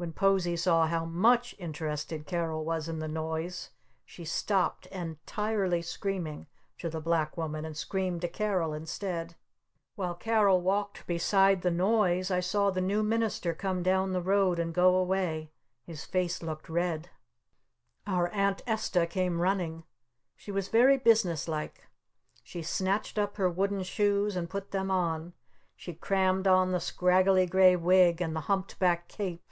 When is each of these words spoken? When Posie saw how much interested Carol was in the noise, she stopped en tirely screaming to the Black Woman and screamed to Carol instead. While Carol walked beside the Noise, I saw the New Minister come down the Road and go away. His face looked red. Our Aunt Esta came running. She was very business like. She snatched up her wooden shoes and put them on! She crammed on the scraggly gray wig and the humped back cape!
When 0.00 0.12
Posie 0.12 0.54
saw 0.56 0.86
how 0.86 1.04
much 1.04 1.56
interested 1.58 2.24
Carol 2.24 2.64
was 2.64 2.88
in 2.88 3.00
the 3.00 3.08
noise, 3.08 3.70
she 4.04 4.24
stopped 4.24 4.86
en 4.92 5.18
tirely 5.26 5.82
screaming 5.82 6.46
to 6.78 6.88
the 6.88 7.00
Black 7.00 7.36
Woman 7.36 7.64
and 7.64 7.76
screamed 7.76 8.20
to 8.20 8.28
Carol 8.28 8.72
instead. 8.72 9.34
While 9.96 10.14
Carol 10.14 10.60
walked 10.60 11.04
beside 11.08 11.62
the 11.62 11.72
Noise, 11.72 12.30
I 12.30 12.38
saw 12.38 12.70
the 12.70 12.80
New 12.80 13.02
Minister 13.02 13.54
come 13.54 13.82
down 13.82 14.12
the 14.12 14.22
Road 14.22 14.60
and 14.60 14.72
go 14.72 14.94
away. 14.94 15.50
His 15.82 16.04
face 16.04 16.44
looked 16.44 16.68
red. 16.68 17.10
Our 18.06 18.28
Aunt 18.28 18.62
Esta 18.68 19.04
came 19.04 19.40
running. 19.40 19.82
She 20.36 20.52
was 20.52 20.68
very 20.68 20.96
business 20.96 21.48
like. 21.48 21.88
She 22.44 22.62
snatched 22.62 23.18
up 23.18 23.36
her 23.36 23.50
wooden 23.50 23.82
shoes 23.82 24.36
and 24.36 24.48
put 24.48 24.70
them 24.70 24.92
on! 24.92 25.32
She 25.74 25.92
crammed 25.92 26.46
on 26.46 26.70
the 26.70 26.78
scraggly 26.78 27.46
gray 27.46 27.74
wig 27.74 28.20
and 28.22 28.36
the 28.36 28.42
humped 28.42 28.78
back 28.78 29.08
cape! 29.08 29.42